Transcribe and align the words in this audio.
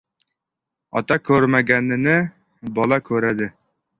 •Ota 1.01 1.17
ko‘rmaganini 1.27 2.17
bola 2.79 3.01
ko‘radi. 3.11 3.53